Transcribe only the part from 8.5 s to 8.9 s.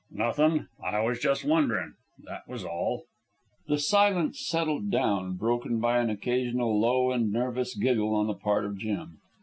of